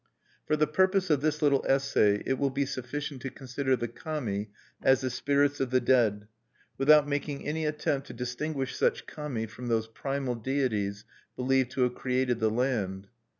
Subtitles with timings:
[0.47, 4.49] For the purpose of this little essay, it will be sufficient to consider the Kami
[4.81, 6.27] as the spirits of the dead,
[6.75, 11.93] without making any attempt to distinguish such Kami from those primal deities believed to have
[11.93, 13.09] created the land.